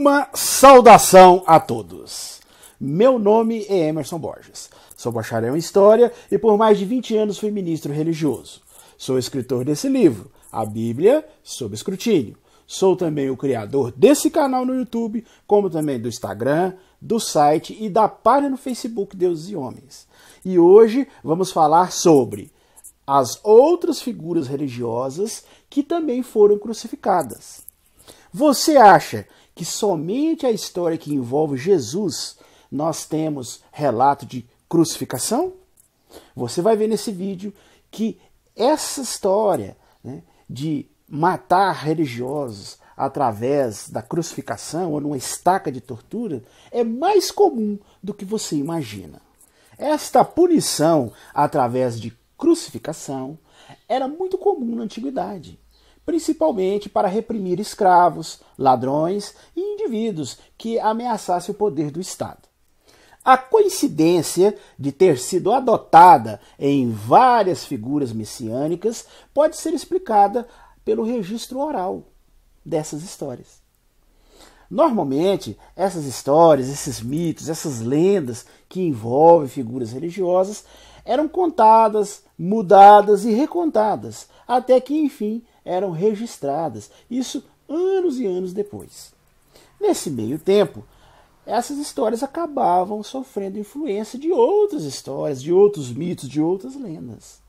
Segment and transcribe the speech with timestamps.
[0.00, 2.40] Uma saudação a todos.
[2.80, 4.70] Meu nome é Emerson Borges.
[4.96, 8.62] Sou bacharel em História e por mais de 20 anos fui ministro religioso.
[8.96, 12.36] Sou escritor desse livro, A Bíblia sob Escrutínio.
[12.64, 17.88] Sou também o criador desse canal no YouTube, como também do Instagram, do site e
[17.88, 20.06] da página no Facebook Deus e Homens.
[20.44, 22.52] E hoje vamos falar sobre
[23.04, 27.66] as outras figuras religiosas que também foram crucificadas.
[28.32, 29.26] Você acha
[29.58, 32.38] que somente a história que envolve Jesus
[32.70, 35.52] nós temos relato de crucificação?
[36.36, 37.52] Você vai ver nesse vídeo
[37.90, 38.20] que
[38.54, 46.84] essa história né, de matar religiosos através da crucificação ou numa estaca de tortura é
[46.84, 49.20] mais comum do que você imagina.
[49.76, 53.36] Esta punição através de crucificação
[53.88, 55.58] era muito comum na antiguidade,
[56.08, 62.48] principalmente para reprimir escravos, ladrões e indivíduos que ameaçassem o poder do Estado.
[63.22, 70.48] A coincidência de ter sido adotada em várias figuras messiânicas pode ser explicada
[70.82, 72.04] pelo registro oral
[72.64, 73.60] dessas histórias.
[74.70, 80.64] Normalmente, essas histórias, esses mitos, essas lendas que envolvem figuras religiosas
[81.04, 89.12] eram contadas, mudadas e recontadas, até que enfim eram registradas, isso anos e anos depois.
[89.80, 90.84] Nesse meio tempo,
[91.46, 97.40] essas histórias acabavam sofrendo influência de outras histórias, de outros mitos, de outras lendas.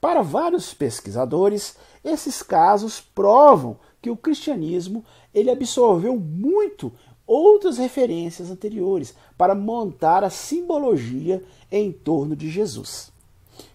[0.00, 6.92] Para vários pesquisadores, esses casos provam que o cristianismo ele absorveu muito
[7.26, 13.12] outras referências anteriores para montar a simbologia em torno de Jesus.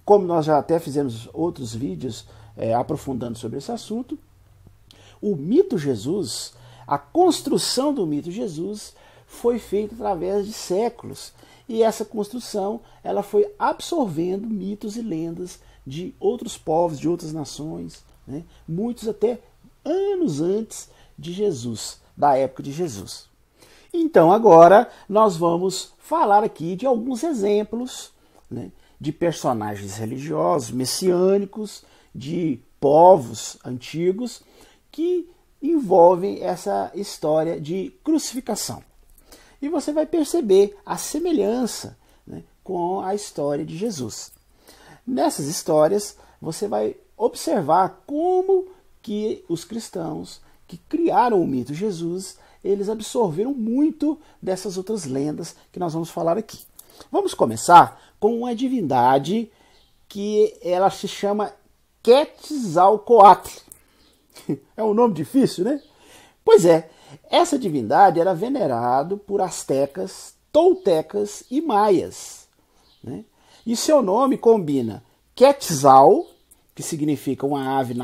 [0.04, 2.26] Como nós já até fizemos outros vídeos
[2.58, 4.18] é, aprofundando sobre esse assunto,
[5.22, 6.54] o mito Jesus,
[6.86, 8.94] a construção do mito Jesus,
[9.26, 11.34] foi feita através de séculos
[11.68, 18.04] e essa construção ela foi absorvendo mitos e lendas de outros povos, de outras nações,
[18.28, 18.44] né?
[18.68, 19.40] muitos até
[19.84, 23.28] anos antes de Jesus, da época de Jesus.
[23.94, 28.12] Então agora nós vamos falar aqui de alguns exemplos
[28.50, 34.42] né, de personagens religiosos, messiânicos, de povos antigos
[34.92, 35.30] que
[35.62, 38.84] envolvem essa história de crucificação.
[39.62, 41.98] E você vai perceber a semelhança
[42.28, 44.32] né, com a história de Jesus.
[45.08, 48.68] Nessas histórias, você vai observar como
[49.02, 55.80] que os cristãos que criaram o mito Jesus eles absorveram muito dessas outras lendas que
[55.80, 56.60] nós vamos falar aqui.
[57.12, 59.52] Vamos começar com uma divindade
[60.08, 61.52] que ela se chama
[62.04, 63.62] Quetzalcoatl.
[64.76, 65.82] É um nome difícil, né?
[66.44, 66.90] Pois é,
[67.30, 72.48] essa divindade era venerado por astecas, toltecas e maias.
[73.04, 73.24] Né?
[73.66, 75.04] E seu nome combina
[75.36, 76.28] Quetzal,
[76.76, 77.96] que significa uma ave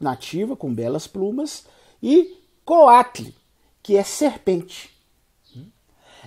[0.00, 1.66] nativa com belas plumas,
[2.02, 3.30] e Coatl,
[3.82, 4.90] que é serpente.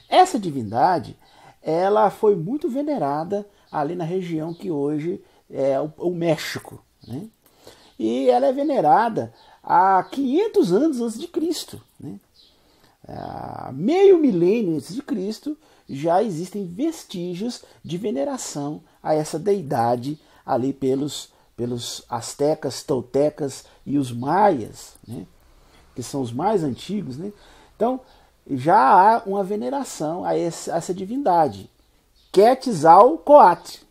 [0.07, 1.17] Essa divindade,
[1.61, 7.27] ela foi muito venerada ali na região que hoje é o, México, né?
[7.97, 9.33] E ela é venerada
[9.63, 12.19] há 500 anos antes de Cristo, né?
[13.07, 15.57] Há meio milênio antes de Cristo
[15.87, 24.11] já existem vestígios de veneração a essa deidade ali pelos pelos astecas, toltecas e os
[24.11, 25.25] maias, né?
[25.95, 27.31] que são os mais antigos, né?
[27.75, 28.01] Então,
[28.49, 31.69] já há uma veneração a, essa divindade,
[32.31, 33.85] Quetzalcoatl.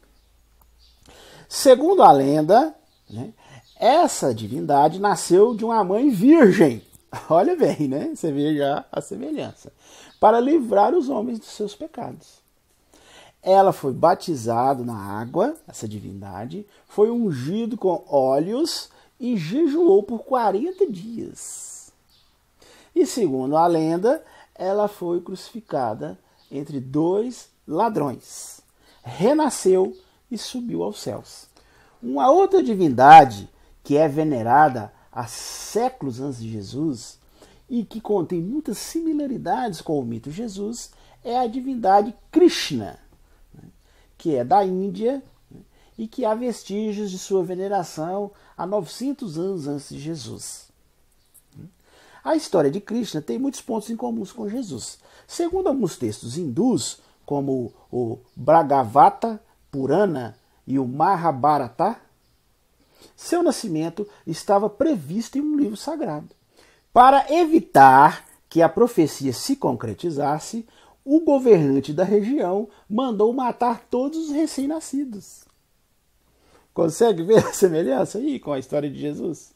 [1.49, 2.75] Segundo a lenda,
[3.09, 3.33] né,
[3.77, 6.83] essa divindade nasceu de uma mãe virgem.
[7.29, 8.13] Olha bem, né?
[8.15, 9.73] Você vê já a semelhança.
[10.19, 12.43] Para livrar os homens dos seus pecados.
[13.43, 18.89] Ela foi batizada na água, essa divindade, foi ungido com óleos
[19.21, 21.93] e jejuou por 40 dias.
[22.95, 24.25] E segundo a lenda,
[24.55, 26.19] ela foi crucificada
[26.50, 28.61] entre dois ladrões.
[29.03, 29.95] Renasceu
[30.31, 31.47] e subiu aos céus.
[32.05, 33.49] Uma outra divindade
[33.83, 37.19] que é venerada há séculos antes de Jesus
[37.67, 40.91] e que contém muitas similaridades com o mito Jesus
[41.25, 42.99] é a divindade Krishna,
[43.55, 43.62] né,
[44.19, 45.61] que é da Índia né,
[45.97, 50.69] e que há vestígios de sua veneração há 900 anos antes de Jesus.
[52.23, 54.99] A história de Krishna tem muitos pontos em comuns com Jesus.
[55.27, 61.96] Segundo alguns textos hindus, como o Bhagavata Purana e o Mahabharata,
[63.16, 66.28] seu nascimento estava previsto em um livro sagrado.
[66.93, 70.66] Para evitar que a profecia se concretizasse,
[71.05, 75.44] o governante da região mandou matar todos os recém-nascidos.
[76.72, 79.52] Consegue ver a semelhança aí com a história de Jesus?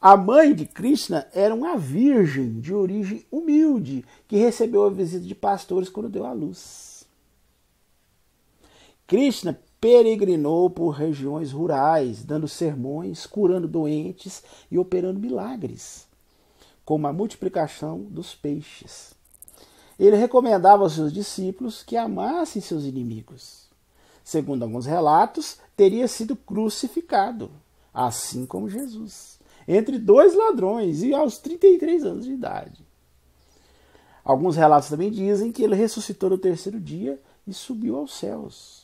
[0.00, 5.34] A mãe de Krishna era uma virgem de origem humilde que recebeu a visita de
[5.34, 7.06] pastores quando deu à luz.
[9.06, 16.06] Krishna peregrinou por regiões rurais, dando sermões, curando doentes e operando milagres,
[16.86, 19.12] como a multiplicação dos peixes.
[19.98, 23.66] Ele recomendava aos seus discípulos que amassem seus inimigos.
[24.24, 27.50] Segundo alguns relatos, teria sido crucificado,
[27.92, 32.84] assim como Jesus entre dois ladrões e aos 33 anos de idade.
[34.24, 38.81] Alguns relatos também dizem que ele ressuscitou no terceiro dia e subiu aos céus,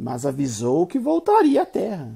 [0.00, 2.12] mas avisou que voltaria à terra.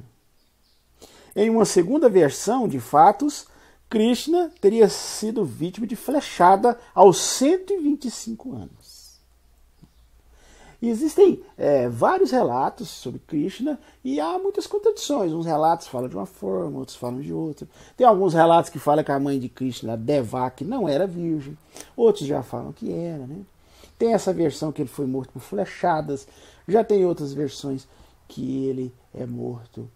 [1.37, 3.47] Em uma segunda versão de fatos,
[3.89, 8.95] Krishna teria sido vítima de flechada aos 125 anos.
[10.85, 15.33] E existem é, vários relatos sobre Krishna e há muitas contradições.
[15.33, 17.67] Uns relatos falam de uma forma, outros falam de outra.
[17.97, 21.57] Tem alguns relatos que falam que a mãe de Krishna, Devaki, não era virgem.
[21.97, 23.27] Outros já falam que era.
[23.27, 23.39] Né?
[23.99, 26.29] Tem essa versão que ele foi morto por flechadas.
[26.67, 27.87] Já tem outras versões
[28.29, 29.91] que ele é morto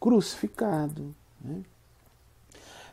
[0.00, 1.14] crucificado.
[1.40, 1.62] Né?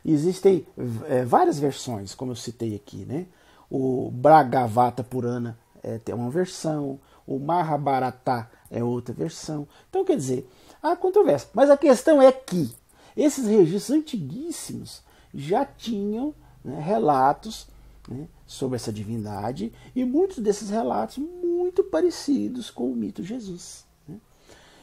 [0.04, 0.66] Existem
[1.06, 3.04] é, várias versões, como eu citei aqui.
[3.04, 3.26] Né?
[3.70, 9.66] O Bragavata Purana é, tem uma versão, o Mahabharata é outra versão.
[9.88, 10.48] Então, quer dizer,
[10.82, 11.48] há controvérsia.
[11.54, 12.74] Mas a questão é que
[13.16, 15.02] esses registros antiguíssimos
[15.32, 16.34] já tinham
[16.64, 17.66] né, relatos
[18.08, 23.86] né, sobre essa divindade e muitos desses relatos muito parecidos com o mito de Jesus.
[24.06, 24.16] Né?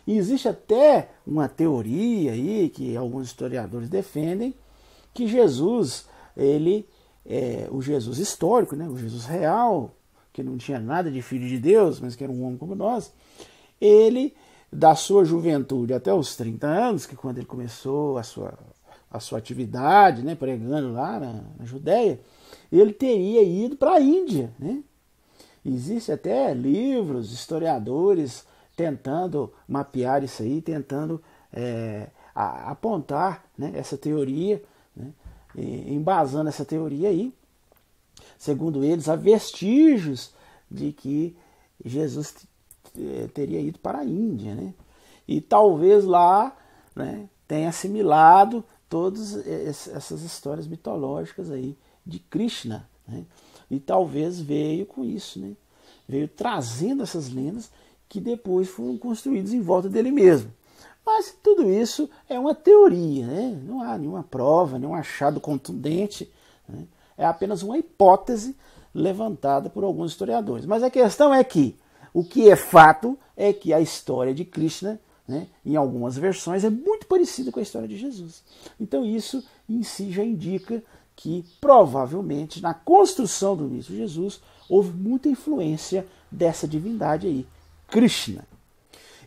[0.07, 4.55] E existe até uma teoria aí que alguns historiadores defendem
[5.13, 6.87] que Jesus, ele
[7.25, 9.95] é o Jesus histórico, né, o Jesus real,
[10.33, 13.13] que não tinha nada de filho de Deus, mas que era um homem como nós,
[13.79, 14.33] ele,
[14.71, 18.57] da sua juventude até os 30 anos, que quando ele começou a sua,
[19.09, 22.19] a sua atividade, né, pregando lá na, na Judéia,
[22.79, 24.53] ele teria ido para a Índia.
[24.59, 24.83] Né?
[25.65, 28.45] Existe até livros, historiadores
[28.75, 31.21] tentando mapear isso aí, tentando
[31.51, 34.63] é, a, apontar né, essa teoria,
[34.95, 35.11] né,
[35.55, 37.33] embasando essa teoria aí
[38.41, 40.33] segundo eles, há vestígios
[40.69, 41.37] de que
[41.85, 42.35] Jesus
[42.97, 44.73] eh, teria ido para a Índia, né?
[45.27, 46.57] E talvez lá
[46.95, 53.25] né, tenha assimilado todas essas histórias mitológicas aí de Krishna, né?
[53.69, 55.53] E talvez veio com isso, né?
[56.07, 57.71] Veio trazendo essas lendas
[58.09, 60.51] que depois foram construídas em volta dele mesmo.
[61.05, 63.59] Mas tudo isso é uma teoria, né?
[63.65, 66.29] não há nenhuma prova, nenhum achado contundente.
[66.67, 66.85] Né?
[67.17, 68.55] é apenas uma hipótese
[68.93, 70.65] levantada por alguns historiadores.
[70.65, 71.77] Mas a questão é que
[72.13, 76.69] o que é fato é que a história de Krishna, né, em algumas versões, é
[76.69, 78.43] muito parecida com a história de Jesus.
[78.79, 80.83] Então isso em si já indica
[81.21, 87.45] que provavelmente na construção do mito de Jesus houve muita influência dessa divindade aí,
[87.87, 88.43] Krishna.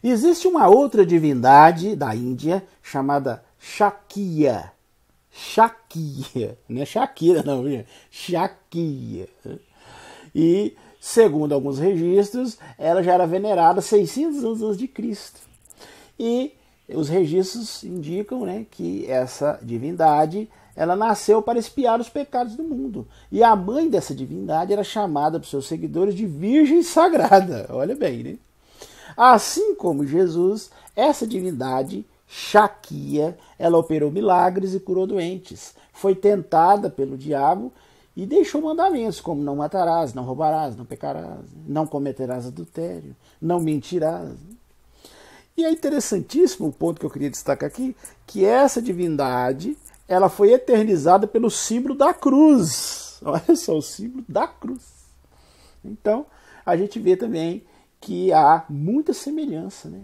[0.03, 4.73] Existe uma outra divindade da Índia chamada Shakya.
[5.31, 7.65] Shakira, não é Shakira não,
[8.11, 9.29] Shakira.
[10.35, 15.41] E, segundo alguns registros, ela já era venerada 600 anos antes de Cristo.
[16.19, 16.55] E
[16.89, 23.07] os registros indicam né, que essa divindade ela nasceu para espiar os pecados do mundo.
[23.31, 27.67] E a mãe dessa divindade era chamada por seus seguidores de Virgem Sagrada.
[27.71, 28.39] Olha bem, né?
[29.17, 35.75] Assim como Jesus, essa divindade Shakia, ela operou milagres e curou doentes.
[35.93, 37.73] Foi tentada pelo diabo
[38.17, 44.31] e deixou mandamentos como não matarás, não roubarás, não pecarás, não cometerás adultério, não mentirás.
[45.57, 47.97] E é interessantíssimo o ponto que eu queria destacar aqui,
[48.27, 49.77] que essa divindade,
[50.09, 53.21] ela foi eternizada pelo símbolo da cruz.
[53.25, 54.83] Olha só, o símbolo da cruz.
[55.85, 56.27] Então,
[56.67, 57.65] a gente vê também
[58.01, 60.03] que há muita semelhança, né?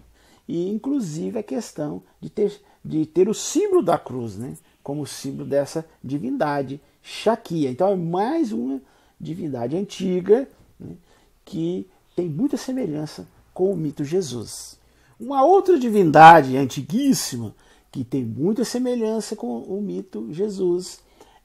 [0.50, 4.56] e inclusive a questão de ter, de ter o símbolo da cruz, né?
[4.82, 7.70] como símbolo dessa divindade, Shakia.
[7.70, 8.80] Então é mais uma
[9.20, 10.96] divindade antiga né?
[11.44, 14.79] que tem muita semelhança com o mito Jesus.
[15.20, 17.54] Uma outra divindade antiguíssima
[17.92, 21.00] que tem muita semelhança com o mito Jesus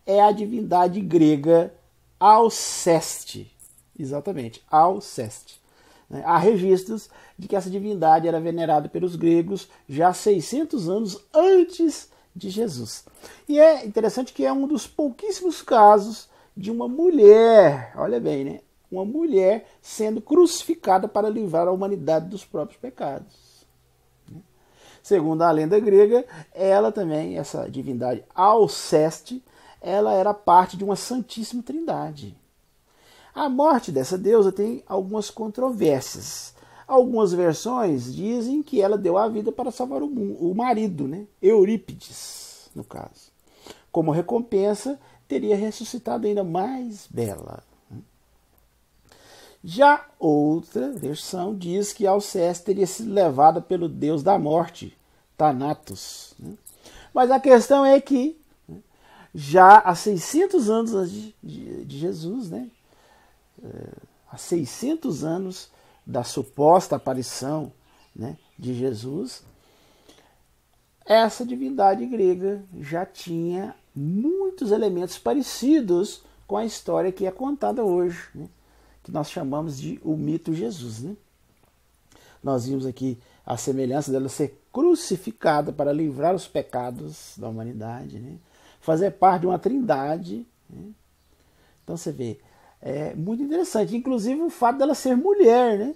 [0.05, 1.74] é a divindade grega
[2.17, 3.53] Alceste.
[4.00, 5.62] Exatamente, Alceste.
[6.10, 6.24] Né?
[6.25, 12.50] Há registros de que essa divindade era venerada pelos gregos já 600 anos antes de
[12.50, 13.03] Jesus.
[13.46, 18.60] E é interessante que é um dos pouquíssimos casos de uma mulher, olha bem, né?
[18.89, 23.54] Uma mulher sendo crucificada para livrar a humanidade dos próprios pecados.
[25.05, 29.39] Segundo a lenda grega, ela também, essa divindade Alceste,
[29.79, 32.35] ela era parte de uma Santíssima Trindade.
[33.31, 36.55] A morte dessa deusa tem algumas controvérsias.
[36.88, 41.27] Algumas versões dizem que ela deu a vida para salvar o, o marido, né?
[41.39, 43.31] Eurípides, no caso.
[43.91, 47.62] Como recompensa, teria ressuscitado ainda mais bela.
[49.67, 54.95] Já outra versão diz que Alceste teria sido levada pelo deus da morte,
[55.36, 56.36] Thanatos.
[56.38, 56.53] Né?
[57.12, 58.38] Mas a questão é que
[58.69, 58.77] né,
[59.34, 62.69] já há 600 anos de, de, Jesus, né?
[63.63, 63.89] É,
[64.31, 65.72] há 600 anos
[66.05, 67.74] da suposta aparição
[68.15, 69.41] né, de Jesus,
[71.03, 78.29] essa divindade grega já tinha muitos elementos parecidos com a história que é contada hoje.
[78.36, 78.48] Né?
[79.05, 81.03] Que nós chamamos de o mito Jesus.
[81.03, 81.15] Né?
[82.43, 88.39] Nós vimos aqui a semelhança dela ser crucificada para livrar os pecados da humanidade, né?
[88.81, 90.47] fazer parte de uma trindade.
[90.67, 90.88] Né?
[91.83, 92.39] Então você vê,
[92.81, 93.95] é muito interessante.
[93.95, 95.95] Inclusive o fato dela ser mulher, né?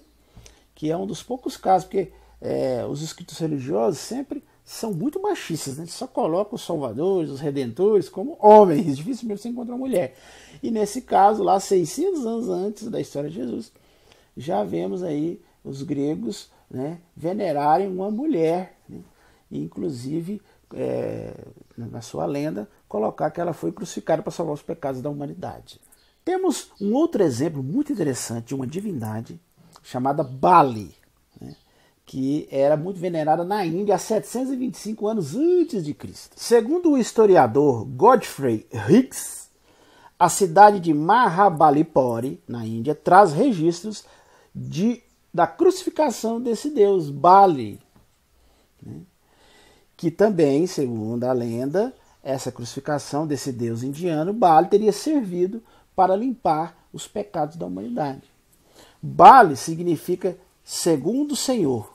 [0.72, 4.40] que é um dos poucos casos, porque é, os escritos religiosos sempre
[4.70, 5.86] são muito machistas, né?
[5.86, 10.16] só colocam os salvadores, os redentores como homens, dificilmente você encontra uma mulher.
[10.62, 13.72] E nesse caso, lá 600 anos antes da história de Jesus,
[14.36, 19.00] já vemos aí os gregos né, venerarem uma mulher, né?
[19.50, 20.40] e inclusive
[20.72, 21.34] é,
[21.76, 25.80] na sua lenda colocar que ela foi crucificada para salvar os pecados da humanidade.
[26.24, 29.40] Temos um outro exemplo muito interessante de uma divindade
[29.82, 30.94] chamada Bali
[32.10, 36.34] que era muito venerada na Índia há 725 anos antes de Cristo.
[36.34, 39.48] Segundo o historiador Godfrey Hicks,
[40.18, 44.04] a cidade de Mahabalipuri, na Índia, traz registros
[44.52, 45.00] de,
[45.32, 47.80] da crucificação desse deus, Bali,
[48.82, 49.02] né?
[49.96, 55.62] que também, segundo a lenda, essa crucificação desse deus indiano, Bali, teria servido
[55.94, 58.24] para limpar os pecados da humanidade.
[59.00, 61.89] Bali significa segundo o Senhor,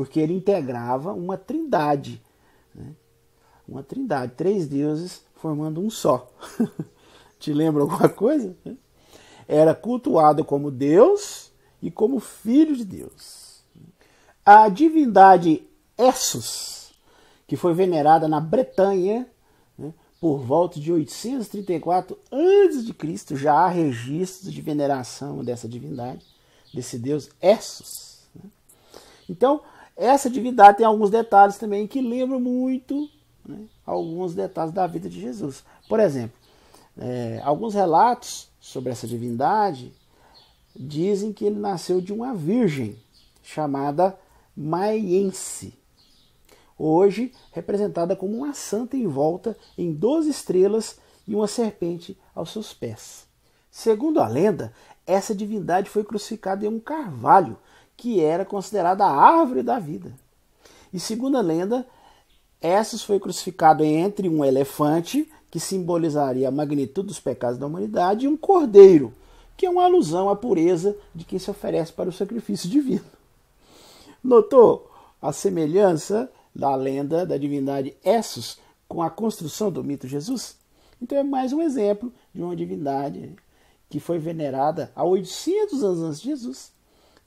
[0.00, 2.22] porque ele integrava uma trindade.
[2.74, 2.94] Né?
[3.68, 6.32] Uma trindade, três deuses formando um só.
[7.38, 8.56] Te lembra alguma coisa?
[9.46, 11.52] Era cultuado como Deus
[11.82, 13.62] e como filho de Deus.
[14.42, 16.94] A divindade Essos,
[17.46, 19.28] que foi venerada na Bretanha
[19.76, 26.24] né, por volta de 834 a.C., já há registros de veneração dessa divindade,
[26.72, 28.26] desse deus Essos.
[28.34, 28.48] Né?
[29.28, 29.60] Então,
[29.96, 33.08] essa divindade tem alguns detalhes também que lembram muito
[33.46, 35.64] né, alguns detalhes da vida de Jesus.
[35.88, 36.36] Por exemplo,
[36.98, 39.92] é, alguns relatos sobre essa divindade
[40.74, 42.96] dizem que ele nasceu de uma virgem
[43.42, 44.18] chamada
[44.56, 45.74] Maiense,
[46.78, 53.26] hoje representada como uma santa envolta em 12 estrelas e uma serpente aos seus pés.
[53.70, 54.72] Segundo a lenda,
[55.06, 57.56] essa divindade foi crucificada em um carvalho
[58.00, 60.10] que era considerada a árvore da vida.
[60.90, 61.86] E segundo a lenda,
[62.58, 68.28] Essos foi crucificado entre um elefante, que simbolizaria a magnitude dos pecados da humanidade, e
[68.28, 69.12] um cordeiro,
[69.54, 73.04] que é uma alusão à pureza de quem se oferece para o sacrifício divino.
[74.24, 74.90] Notou
[75.20, 80.56] a semelhança da lenda da divindade Essos com a construção do mito Jesus?
[81.02, 83.36] Então é mais um exemplo de uma divindade
[83.90, 86.79] que foi venerada há 800 anos antes de Jesus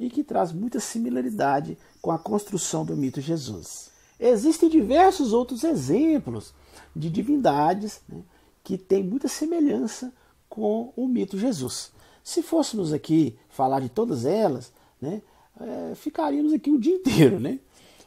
[0.04, 3.90] e que traz muita similaridade com a construção do mito Jesus.
[4.20, 6.54] Existem diversos outros exemplos
[6.94, 8.22] de divindades né,
[8.64, 10.14] que têm muita semelhança
[10.50, 11.92] com o mito Jesus.
[12.22, 15.22] Se fôssemos aqui falar de todas elas, né,
[15.60, 17.40] é, ficaríamos aqui o dia inteiro.
[17.40, 17.60] Né?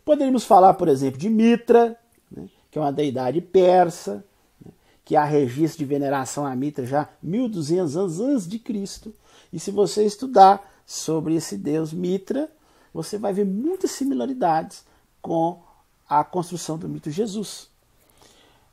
[0.05, 1.99] Poderíamos falar, por exemplo, de Mitra,
[2.31, 4.23] né, que é uma deidade persa,
[4.65, 4.71] né,
[5.03, 9.15] que há registro de veneração a Mitra já 1200 anos antes de Cristo.
[9.51, 12.49] E se você estudar sobre esse deus Mitra,
[12.95, 14.85] você vai ver muitas similaridades
[15.21, 15.61] com
[16.09, 17.69] a construção do mito Jesus.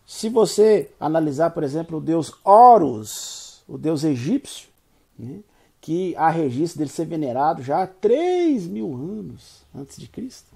[0.05, 4.70] Se você analisar, por exemplo, o deus Horus, o deus egípcio,
[5.17, 5.39] né,
[5.82, 10.51] que há registro dele ser venerado já há 3 mil anos antes de Cristo.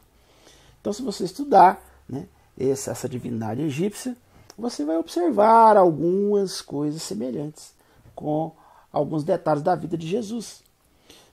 [0.79, 4.15] Então, se você estudar né, essa, essa divindade egípcia,
[4.57, 7.73] você vai observar algumas coisas semelhantes
[8.15, 8.51] com
[8.91, 10.63] alguns detalhes da vida de Jesus.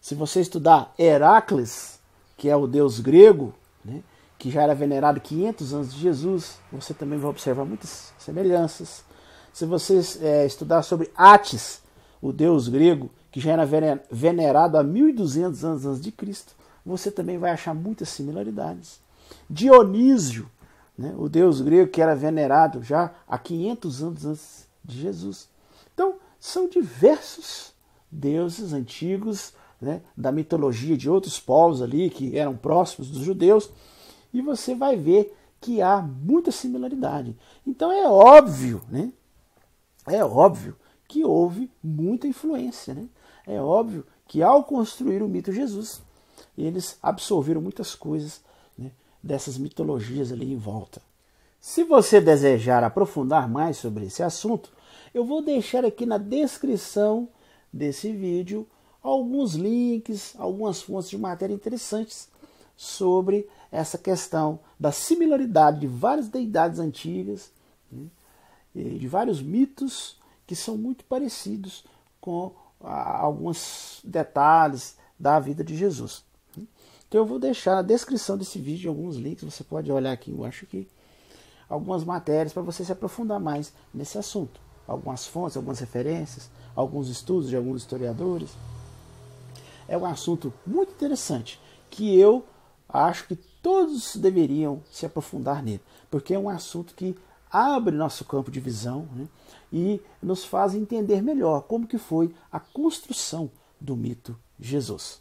[0.05, 1.99] Se você estudar Heracles,
[2.37, 4.03] que é o deus grego, né,
[4.39, 9.03] que já era venerado 500 anos de Jesus, você também vai observar muitas semelhanças.
[9.51, 11.81] Se você é, estudar sobre Atis,
[12.21, 13.67] o deus grego, que já era
[14.11, 19.01] venerado há 1200 anos antes de Cristo, você também vai achar muitas similaridades.
[19.49, 20.51] Dionísio,
[20.99, 25.49] né, o deus grego que era venerado já há 500 anos antes de Jesus.
[25.95, 27.73] Então, são diversos
[28.13, 33.71] deuses antigos né, da mitologia de outros povos ali que eram próximos dos judeus,
[34.33, 37.37] e você vai ver que há muita similaridade.
[37.67, 39.13] Então é óbvio, né?
[40.07, 40.77] É óbvio
[41.09, 43.09] que houve muita influência, né?
[43.47, 46.03] É óbvio que ao construir o mito Jesus,
[46.57, 48.43] eles absorveram muitas coisas
[48.77, 48.91] né,
[49.23, 51.01] dessas mitologias ali em volta.
[51.61, 54.71] Se você desejar aprofundar mais sobre esse assunto,
[55.15, 57.29] eu vou deixar aqui na descrição
[57.73, 58.67] desse vídeo
[59.05, 62.29] alguns links, algumas fontes de matéria interessantes
[62.75, 67.53] sobre essa questão da similaridade de várias deidades antigas,
[67.93, 68.07] né,
[68.75, 71.85] de vários mitos que são muito parecidos
[72.21, 76.25] com alguns detalhes da vida de Jesus.
[77.07, 80.65] Então eu vou deixar na descrição desse vídeo alguns links, você pode olhar aqui embaixo
[80.65, 80.89] aqui,
[81.69, 84.61] algumas matérias para você se aprofundar mais nesse assunto.
[84.87, 88.51] Algumas fontes, algumas referências, alguns estudos de alguns historiadores.
[89.89, 91.61] É um assunto muito interessante
[91.91, 92.45] que eu
[92.89, 97.17] acho que todos deveriam se aprofundar nele, porque é um assunto que
[97.51, 99.29] abre nosso campo de visão né,
[99.73, 103.51] e nos faz entender melhor como que foi a construção
[103.81, 105.21] do mito Jesus.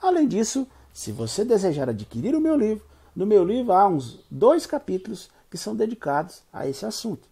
[0.00, 4.66] Além disso, se você desejar adquirir o meu livro, no meu livro há uns dois
[4.66, 7.28] capítulos que são dedicados a esse assunto.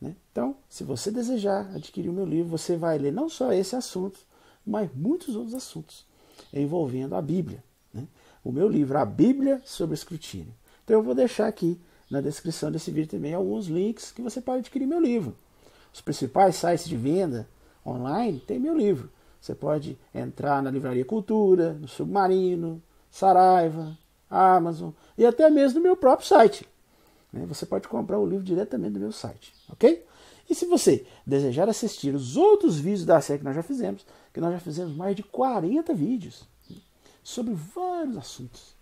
[0.00, 0.14] Né?
[0.30, 4.20] Então, se você desejar adquirir o meu livro, você vai ler não só esse assunto,
[4.66, 6.04] mas muitos outros assuntos
[6.52, 7.62] envolvendo a Bíblia.
[7.92, 8.06] Né?
[8.44, 10.52] O meu livro, A Bíblia sobre Escrutínio.
[10.84, 11.80] Então, eu vou deixar aqui
[12.10, 15.34] na descrição desse vídeo também alguns links que você pode adquirir meu livro.
[15.92, 17.48] Os principais sites de venda
[17.84, 19.10] online têm meu livro.
[19.40, 23.96] Você pode entrar na Livraria Cultura, no Submarino, Saraiva,
[24.28, 26.68] Amazon e até mesmo no meu próprio site.
[27.32, 27.44] Né?
[27.46, 30.04] Você pode comprar o livro diretamente do meu site, ok?
[30.48, 34.40] E se você desejar assistir os outros vídeos da série que nós já fizemos, que
[34.42, 36.44] nós já fizemos mais de 40 vídeos
[37.24, 38.74] sobre vários assuntos.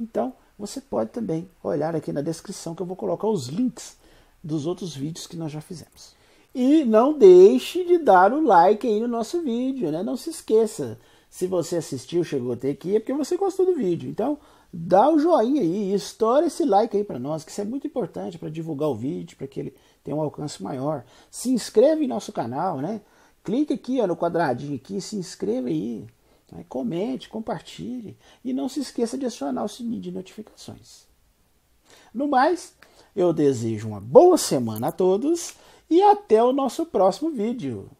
[0.00, 3.98] Então, você pode também olhar aqui na descrição que eu vou colocar os links
[4.42, 6.14] dos outros vídeos que nós já fizemos.
[6.54, 10.02] E não deixe de dar o like aí no nosso vídeo, né?
[10.02, 10.98] Não se esqueça.
[11.28, 14.08] Se você assistiu, chegou até aqui, é porque você gostou do vídeo.
[14.08, 14.38] Então,
[14.72, 18.38] dá o joinha aí, estoura esse like aí para nós, que isso é muito importante
[18.38, 21.04] para divulgar o vídeo, para que ele tenha um alcance maior.
[21.30, 23.02] Se inscreve em nosso canal, né?
[23.44, 26.06] Clique aqui ó, no quadradinho aqui, se inscreva aí.
[26.50, 26.64] Né?
[26.68, 31.06] Comente, compartilhe e não se esqueça de acionar o sininho de notificações.
[32.12, 32.74] No mais,
[33.14, 35.54] eu desejo uma boa semana a todos
[35.90, 37.90] e até o nosso próximo vídeo.